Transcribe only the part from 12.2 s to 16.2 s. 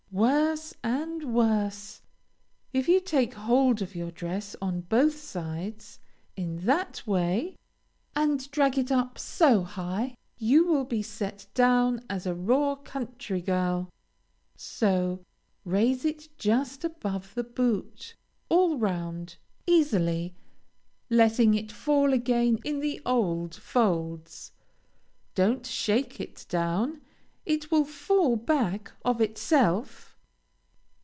a raw country girl. So. Raise